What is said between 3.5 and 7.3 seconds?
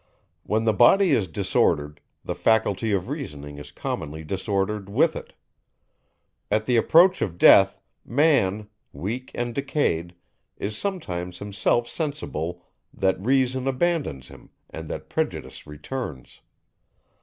is commonly disordered with it. At the approach